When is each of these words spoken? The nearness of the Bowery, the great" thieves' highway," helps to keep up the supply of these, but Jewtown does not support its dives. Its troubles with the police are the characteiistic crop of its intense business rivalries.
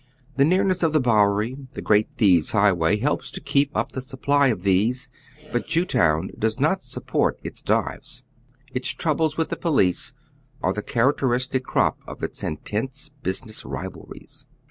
The 0.35 0.45
nearness 0.45 0.81
of 0.81 0.93
the 0.93 0.99
Bowery, 0.99 1.67
the 1.73 1.81
great" 1.83 2.07
thieves' 2.17 2.53
highway," 2.53 2.97
helps 2.97 3.29
to 3.29 3.39
keep 3.39 3.69
up 3.77 3.91
the 3.91 4.01
supply 4.01 4.47
of 4.47 4.63
these, 4.63 5.09
but 5.51 5.67
Jewtown 5.67 6.31
does 6.39 6.59
not 6.59 6.81
support 6.81 7.39
its 7.43 7.61
dives. 7.61 8.23
Its 8.73 8.89
troubles 8.95 9.37
with 9.37 9.49
the 9.49 9.57
police 9.57 10.15
are 10.63 10.73
the 10.73 10.81
characteiistic 10.81 11.61
crop 11.61 11.99
of 12.07 12.23
its 12.23 12.41
intense 12.41 13.09
business 13.21 13.63
rivalries. 13.63 14.47